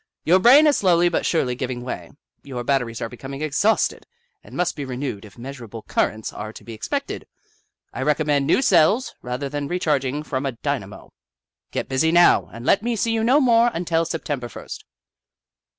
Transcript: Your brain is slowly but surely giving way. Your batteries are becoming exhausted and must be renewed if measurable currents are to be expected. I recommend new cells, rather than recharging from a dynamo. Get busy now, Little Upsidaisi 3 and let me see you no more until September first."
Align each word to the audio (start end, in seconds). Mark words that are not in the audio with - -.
Your 0.23 0.39
brain 0.39 0.65
is 0.65 0.77
slowly 0.77 1.09
but 1.09 1.27
surely 1.27 1.53
giving 1.53 1.83
way. 1.83 2.09
Your 2.41 2.63
batteries 2.63 3.01
are 3.03 3.07
becoming 3.07 3.43
exhausted 3.43 4.07
and 4.43 4.57
must 4.57 4.75
be 4.75 4.83
renewed 4.83 5.25
if 5.25 5.37
measurable 5.37 5.83
currents 5.83 6.33
are 6.33 6.51
to 6.53 6.63
be 6.63 6.73
expected. 6.73 7.27
I 7.93 8.01
recommend 8.01 8.47
new 8.47 8.63
cells, 8.63 9.13
rather 9.21 9.47
than 9.47 9.67
recharging 9.67 10.23
from 10.23 10.43
a 10.47 10.53
dynamo. 10.53 11.13
Get 11.69 11.87
busy 11.87 12.11
now, 12.11 12.45
Little 12.45 12.47
Upsidaisi 12.47 12.49
3 12.53 12.57
and 12.57 12.65
let 12.65 12.81
me 12.81 12.95
see 12.95 13.11
you 13.11 13.23
no 13.23 13.39
more 13.39 13.69
until 13.75 14.03
September 14.05 14.49
first." 14.49 14.85